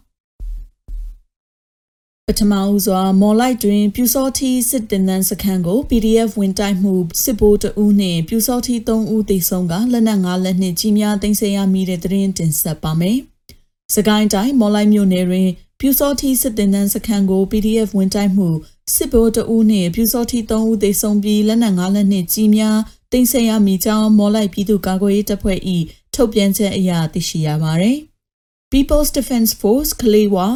[2.39, 6.93] ထမဦးစွာမော်လိုက်တွင် ပြူစောထီစစ်တင်နန်းစခန်းကို PDF ဝင်တိုက်မှု
[7.23, 13.17] စစ်ဘိုးတဦးနှင့်ပြူစောထီ3ဦးသေဆုံးကလက်နက်5လက်နှင့်ကြီးများတင်ဆက်ရမိတဲ့သတင်းတင်ဆက်ပါမယ်။
[13.95, 15.49] စကိုင်းတိုင်းမော်လိုက်မြို့နယ်တွင်
[15.79, 18.49] ပြူစောထီစစ်တင်နန်းစခန်းကို PDF ဝင်တိုက်မှု
[18.95, 22.77] စစ်ဘိုးတဦးနှင့်ပြူစောထီ3ဦးသေဆုံးပြီးလက်နက်5လက်နှင့်ကြီးများ
[23.13, 25.59] တင်ဆက်ရမိကြောင်းမော်လိုက်ပြည်သူ့ကာကွယ်ရေးတပ်ဖွဲ့၏
[26.15, 27.97] ထုတ်ပြန်ချက်အရသိရှိရပါသည်။
[28.71, 30.47] People's Defense Force ကလေးဝါ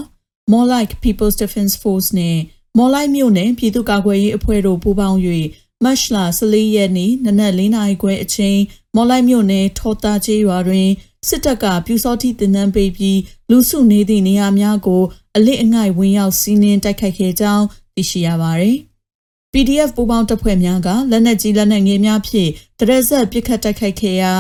[0.52, 2.38] More Like People's Defense Force နဲ့
[2.78, 5.20] More Like မြို့နယ်ပြည်သူ့ကာကွယ်ရေးအဖွဲ့တို့ပူးပေါင်း၍
[5.84, 8.60] မတ်လ14ရက်နေ့နနက်4နာရီခွဲအချိန်
[8.96, 10.90] မော်လိုက်မြို့နယ်ထော်တာကျေးရွာတွင်
[11.28, 15.04] စစ်တပ်ကပြူစောတိတင်နန်းပေးပြီးလူစုနေသည့်နေရာများကို
[15.36, 17.66] အလစ်အငိုက်ဝင်ရောက်စီးနင်းတိုက်ခိုက်ခဲ့ကြောင်း
[17.96, 18.78] သိရှိရပါသည်။
[19.54, 22.50] PDF ပူးပေါင်းတပ်ဖွဲ့များကလက်နက်ကြီးလက်နက်ငယ်များဖြင့်
[22.80, 24.34] တရက်ဆက်ပစ်ခတ်တိုက်ခိုက်ခဲ့ရာ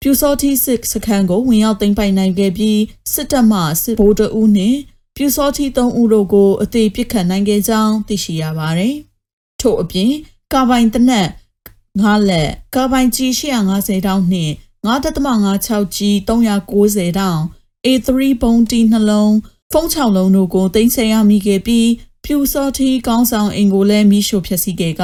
[0.00, 2.80] ပြူစောတိစစ်စခန်းကိုဝင်ရောက်သိမ်းပိုက်နိုင်ခဲ့ပြီး
[3.12, 4.78] စစ်တပ်မှစစ်ဗိုလ်တအုပ်နှင့်
[5.16, 8.94] ပြူစောတိ3ဦးတို့ကိုအသေးပစ်ခတ်နိုင်ခဲ့ကြောင်းသိရှိရပါတယ်။
[9.60, 10.12] ထို့အပြင်
[10.52, 11.28] ကာဘိုင်တနက်
[11.76, 14.52] 9လက်ကာဘိုင်ကြီး850တောင်းနှင့်
[14.86, 17.42] 9.56ကြီး390တောင်း
[17.86, 18.08] A3
[18.42, 19.34] ပုံတီနှလုံး
[19.72, 21.88] ဖုံး6လုံးတို့ကိုတင်ဆက်ရမိခဲ့ပြီး
[22.24, 25.02] ပြူစောတိကောင်းဆောင်အင်ကိုလည်းမိရှို့ဖျက်ဆီးခဲ့က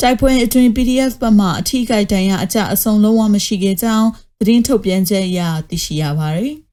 [0.00, 6.54] တိုက်ပွဲအတွင်း PDF ဘက်မှအထီးကိုက်တန်ရအကြအဆုံလုံးဝမရှိခဲ့ကြောင်းသတင်းထုတ်ပြန်ချက်အရသိရှိရပါတယ်။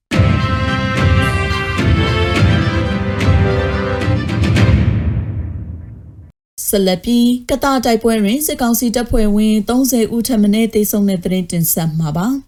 [6.65, 12.27] ဆက်လက်ပြီးကတာတိုက်ပွဲတွင်စစ်ကောင်စီတပ်ဖွဲ့ဝင်30ဦးထပ်မံတေဆုံးတဲ့တဲ့တင်ဆက်မှာပါ။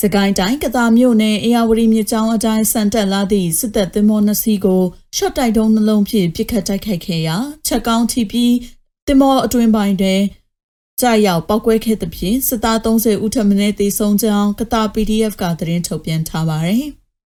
[0.00, 4.82] စကိုင်းတိုင်းကတာမြို့နယ်အေယာဝတီမြစ်ကြောင်းအတိုင်းစံတက်လာသည့်စစ်တပ်သင်္ဘောနှစ်စီးကို
[5.16, 7.36] ရှော့တိုက်တုံးနှလုံးဖြင့်ပစ်ခတ်တိုက်ခိုက်ခဲ့ရာ
[7.66, 8.54] ချက်ကောင်းထိပြီး
[9.06, 10.22] သင်္ဘောအတွင်းပိုင်းတွင်
[11.00, 16.84] ကြာရောက်ပောက်ကွဲခဲ့သဖြင့်စစ်သား30ဦးထပ်မံတေဆုံးကြောင်းကတာ PDF ကသတင်းထုတ်ပြန်ထားပါတယ်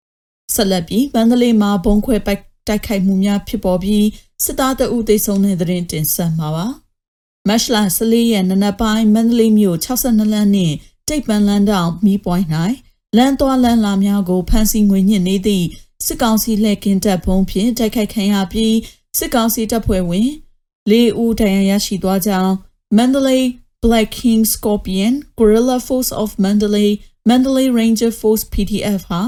[0.56, 4.06] ။ဆက်လက်ပြီးမန္တလေးမှာဘုံခွဲပိုက် တိုက်ခိုက်မှုများဖြစ်ပေါ်ပြီး
[4.44, 6.68] စစ်သားတအုပ်သိဆုံးတဲ့သတင်းတင်ဆက်မှာပါ။
[7.48, 10.76] မတ်လ14ရက်နနက်ပိုင်းမန္တလေးမြို့62လမ်းနှင့်
[11.08, 12.48] တိတ်ပန်လန်းတောင်မီးပွိုင်း၌
[13.18, 15.66] လမ်းသွားလမ်းလာများကိုဖမ်းဆီးငွေညှစ်နေသည့်
[16.06, 18.76] စစ်ကောင်စီလက်ကင်းတပ်ဖုံးဖြင့်တိုက်ခိုက်ခံရပြီး
[19.18, 20.30] စစ်ကောင်စီတပ်ဖွဲ့ဝင်
[20.92, 22.54] ၄ဦးဒဏ်ရာရရှိသွားကြောင်း
[22.98, 23.44] Mandalay
[23.84, 26.90] Black King Scorpion Guerrilla Force of Mandalay
[27.30, 29.22] Mandalay Ranger Force PDF ဟာ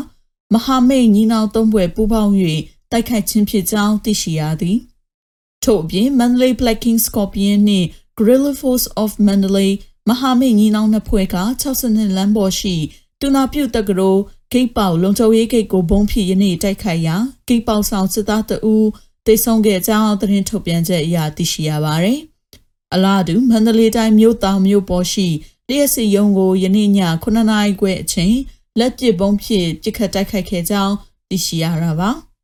[0.54, 2.34] မဟာမိတ်ညီနောင်သုံးဘွယ်ပူးပေါင်း၍
[2.96, 4.78] တိုက်ခိုက်ခြင်းဖြစ်ကြောင်းသိရှိရသည်။
[5.64, 9.72] ထို့အပြင် Mandalay Black King Scorpion နှင့် Guerrilla Force of Mandalay
[10.10, 12.76] မဟာမိတ်ညီနောင်နှစ်ဖွဲ့က62လမ်းပေါ်ရှိ
[13.20, 17.16] တူနာပြုတ်တက္ကသိုလ်ဂိတ်ပေါလုံချုံရေးဂိတ်ကိုဘုံဖြစ်ယနေ့တိုက်ခိုက်ရာ
[17.48, 18.88] ဂိတ်ပေါဆောင်စစ်သားတဦး
[19.26, 22.20] တိတ်ဆုံးခဲ့ကြောင်းသတင်းထုတ်ပြန်ချက်အရသိရှိရပါတယ်။
[22.94, 25.28] အလားတူမန္တလေးတိုင်းမြို့တောင်မြို့ပေါ်ရှိ
[25.70, 26.90] လျှက်စီယုံကိုယနေ့ည
[27.24, 28.36] 9နာရီခွဲအချိန်
[28.80, 30.94] လက်ပစ်ဘုံဖြစ်ပစ်ခတ်တိုက်ခိုက်ခဲ့ကြောင်း
[31.30, 32.12] သိရှိရတာပါ။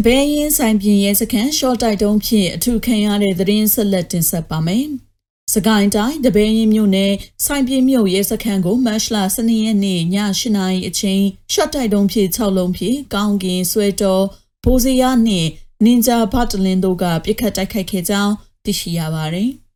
[0.00, 4.86] တပည့်ရင်ဆိုင်ပြင်းရဲစခန်းရှော့တိုက်တုံးဖြင့်အထူးခံရတဲ့သတင်းဆက်လက်တင်ဆက်ပါမယ်။
[5.54, 7.12] စကိုင်းတိုင်းတပည့်ရင်မြို့နယ်
[7.44, 11.22] ဆိုင်ပြင်းမြို့ရဲစခန်းကိုမတ်လ12ရက်နေ့ည8နာရီအချိန်
[11.52, 14.24] ရှော့တိုက်တုံးဖြင့်6လုံးဖြင့်ကောင်းကင်ဆွဲတော်
[14.64, 15.48] ဘိုးစရနှင့်
[15.84, 18.32] နင်ဂျာဘတ်တလင်တို့ကပြစ်ခတ်တိုက်ခိုက်ခဲ့ကြောင်း
[18.64, 19.50] သိရှိရပါတယ်။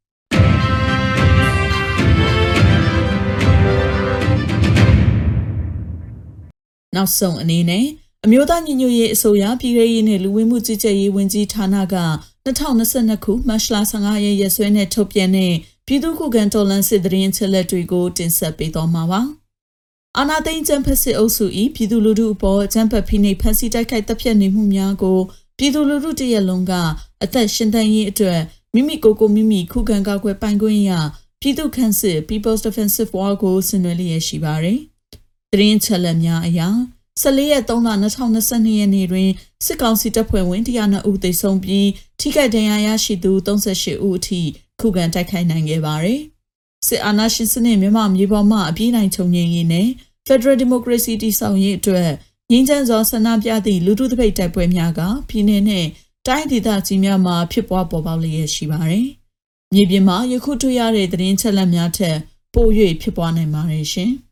[6.94, 7.86] နောက်ဆုံးအနေနဲ့
[8.26, 11.82] အမျိုးသားညီညွတ်ရေးအစိုးရပြည်ထောင်ရေးနဲ့လူဝင်မှုကြီးကြပ်ရေးဝန်ကြီးဌာနက
[12.46, 15.54] 2022ခုမတ်လ15ရက်ရက်စွဲနဲ့ထုတ်ပြန်တဲ့
[15.86, 19.20] ပြည်သူ့ခုခံတော်လှန်စစ်တရင်ချက်လက်တွေကိုတင်ဆက်ပေးသွားမှာပါ။
[20.18, 21.44] အာနာသိန်းကျန်းဖက်စစ်အုပ်စု၏
[21.74, 25.18] ပြည်သူလူထုအပေါ်ကျန်းဖက်ဖိနှိပ်ဖန်ဆီးတိုက်ခိုက်တပ်ဖြတ်နေမှုများကို
[25.58, 26.72] ပြည်သူလူထုတရက်လုံးက
[27.22, 28.40] အသက်ရှင်သန်ရေးအတွက်
[28.74, 30.90] မိမိကိုယ်ကိုမိမိခုခံကာကွယ်ပိုင်ခွင့်ရ
[31.40, 34.78] ပြည်သူ့ခန့်စစ် People's Defensive War ကိုဆင်နွှဲလျက်ရှိပါတယ်။
[35.52, 36.68] တရင်ချက်လက်များအရာ
[37.20, 39.28] 14ရက်3လ2022ရက်နေ့တွင်
[39.64, 41.88] စစ်ကောင်စီတပ်ဖွဲ့ဝင်102ဦးသေဆုံးပြီး
[42.20, 44.40] ထိခိုက်ဒဏ်ရာရရှိသူ38ဦးအထိ
[44.80, 46.20] ခုခံတိုက်ခိုက်နိုင်ခဲ့ပါတယ်။
[46.86, 49.88] စစ်အာဏာရှင်စနစ်မြန်မာမြေပေါ်မှအပြည့်နိုင်ချုပ်ငြိမ်းရေးနဲ့
[50.26, 52.10] Federal Democracy တည်ဆောက်ရေးအတွက်
[52.50, 55.86] ငြိမ်းချမ်းစွာဆန္ဒပြသည့်လူထုတပိတ်တိုက်ပွဲများကပြည်내နဲ့
[56.26, 59.06] တိုင်းဒေသကြီးများမှာဖြစ်ပွားပေါ်ပေါက်လျက်ရှိပါတယ်။
[59.74, 62.16] မြေပြင်မှာယခုတွေ့ရတဲ့သတင်းချက်လက်များထက်
[62.54, 62.66] ပို၍
[63.02, 64.12] ဖြစ်ပွားနိုင်ပါတယ်ရှင်။